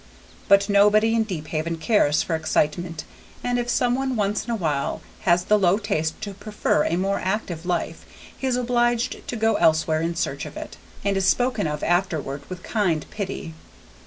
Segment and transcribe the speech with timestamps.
[0.47, 3.03] But nobody in Deephaven cares for excitement,
[3.43, 6.95] and if some one once in a while has the low taste to prefer a
[6.95, 8.03] more active life,
[8.35, 10.75] he is obliged to go elsewhere in search of it,
[11.05, 13.53] and is spoken of afterward with kind pity.